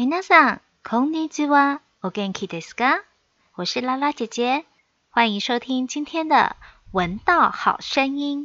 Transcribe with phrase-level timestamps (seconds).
[0.00, 1.80] 皆さん、こんにちは。
[2.02, 3.02] お元気ですか？
[3.54, 4.64] 我是拉拉姐姐，
[5.10, 6.56] 欢迎收听今天的《
[6.92, 8.44] 闻道好声音》。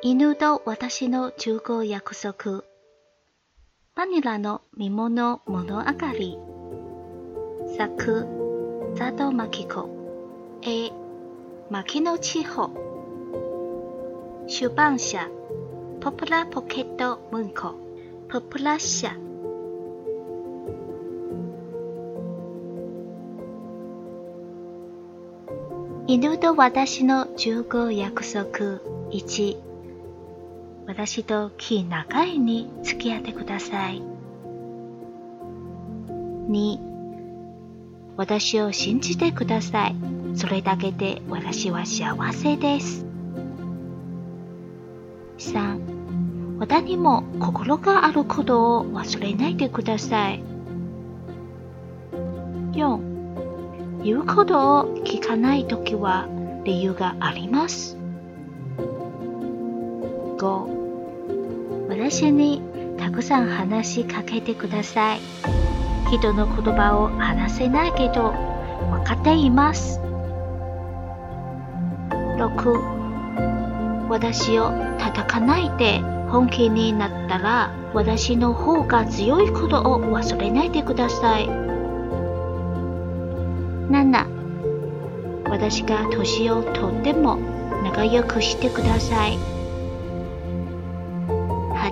[0.00, 2.62] 犬と私の中合約束。
[3.96, 6.38] バニラの見物物上がり。
[7.76, 8.24] 作
[8.96, 9.88] 佐藤真紀子
[10.62, 10.92] 絵
[11.68, 12.70] 牧野千穂
[14.46, 15.28] 出版社
[16.00, 17.74] ポプラポケット文庫。
[18.30, 19.16] ポプラ社。
[26.06, 28.78] 犬と私の中合約束。
[29.10, 29.67] 1
[30.88, 34.02] 私と木長いに付き合ってください。
[36.48, 36.78] 2
[38.16, 39.96] 私を信じてください。
[40.34, 43.04] それだけで私は幸せです。
[45.36, 50.42] 3私にも心があることを忘れないでください。
[52.72, 56.26] 4言うことを聞かないときは
[56.64, 57.97] 理由があります。
[60.38, 62.62] 5私に
[62.96, 65.20] たくさん話しかけてください。
[66.10, 68.32] 人の言葉を話せないけど
[68.90, 70.00] 分かっています。
[72.38, 75.98] 6私を叩かないで
[76.30, 81.48] 本気になったら私の方が強いことを忘れないでください。
[83.90, 84.38] 7
[85.50, 87.36] 私が年をとっても
[87.82, 89.57] 仲良くしてください。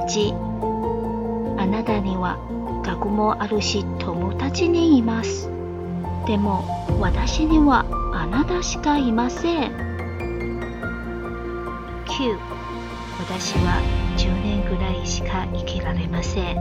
[0.07, 2.39] 8あなたには
[2.85, 5.51] 学もあるし友達にいます。
[6.27, 6.65] でも
[7.01, 7.85] 私には
[8.15, 9.73] あなたしかいません。
[12.07, 12.39] 9
[13.19, 13.83] 私は
[14.17, 16.57] 10年ぐらいしか生きられません。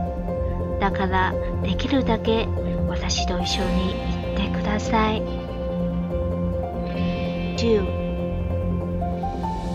[0.80, 1.32] だから
[1.62, 2.48] できるだけ
[2.88, 5.22] 私と一緒に行ってください。
[7.56, 8.06] 10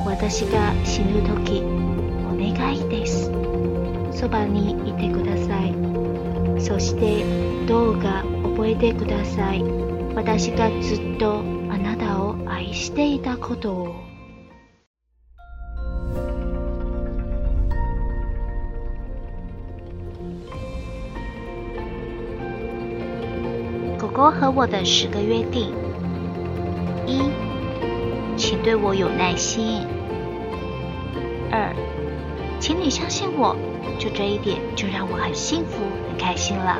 [0.05, 3.31] 私が死ぬ時お願いです。
[4.11, 5.73] そばにいてください。
[6.61, 7.23] そして
[7.67, 9.63] どうか覚えてください。
[10.13, 11.39] 私がずっと
[11.69, 13.95] あなたを愛していたことを。
[23.97, 25.71] 狗狗和我的十个约定：
[27.07, 27.31] 一，
[28.35, 29.85] 请对我有耐心；
[31.49, 31.73] 二，
[32.61, 33.55] 请你相信我。
[33.97, 36.77] 就这一点，就让我很幸福、很开心了。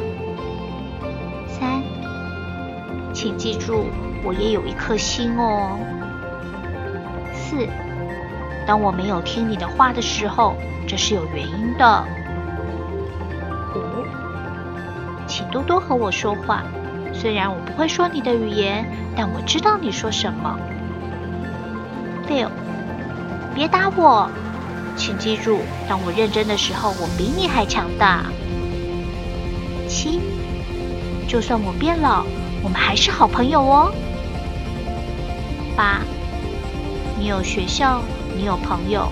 [1.47, 1.81] 三，
[3.13, 3.85] 请记住，
[4.23, 5.77] 我也有一颗心哦。
[7.33, 7.67] 四，
[8.67, 10.55] 当我没有听你的话的时候，
[10.87, 12.05] 这是有原因的。
[13.75, 14.05] 五，
[15.27, 16.63] 请多多和我说话，
[17.11, 20.59] 虽然我不会说你的语言，但我知道你说什么。
[22.27, 22.47] 六，
[23.55, 24.29] 别打我。
[25.01, 28.23] 请记住，当我认真的时候，我比你还强大。
[29.89, 30.19] 七，
[31.27, 32.23] 就算我变老，
[32.61, 33.91] 我们还是好朋友哦。
[35.75, 36.01] 八，
[37.17, 38.03] 你有学校，
[38.37, 39.11] 你有朋友，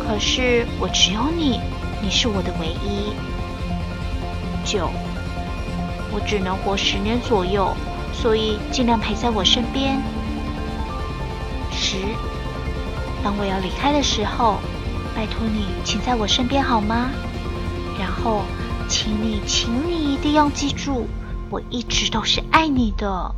[0.00, 1.60] 可是我只有你，
[2.02, 3.14] 你是我的唯一。
[4.64, 4.90] 九，
[6.10, 7.72] 我只能活十年左右，
[8.12, 10.02] 所以尽量陪在我身边。
[11.70, 11.98] 十，
[13.22, 14.58] 当我要离开的时候。
[15.15, 17.09] 拜托你，请在我身边好吗？
[17.97, 18.43] 然后，
[18.87, 21.05] 请你，请你一定要记住，
[21.49, 23.33] 我一直都是爱你的。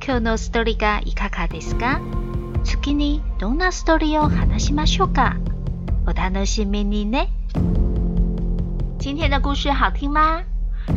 [0.00, 2.00] 今日のストーリーがいかがですか？
[2.62, 5.36] 次にどんなストーリーを話しましょうか？
[6.06, 7.28] お楽しみにね。
[8.98, 10.42] 今天的故事好听吗？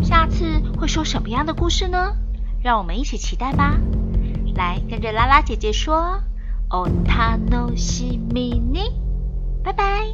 [0.04, 2.16] 下次会说什么样的故事呢？
[2.62, 3.78] 让我们一起期待吧。
[4.54, 6.20] 来，跟着拉拉姐姐说，
[6.70, 8.81] 哦，他诺西米尼，
[9.62, 10.04] 拜拜。